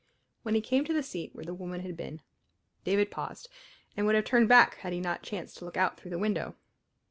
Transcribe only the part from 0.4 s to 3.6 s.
When he came to the seat where the woman had been, David paused,